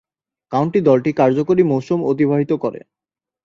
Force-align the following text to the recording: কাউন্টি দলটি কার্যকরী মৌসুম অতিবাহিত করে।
কাউন্টি 0.51 0.79
দলটি 0.81 1.11
কার্যকরী 1.13 1.63
মৌসুম 1.63 1.99
অতিবাহিত 2.03 2.51
করে। 2.63 2.79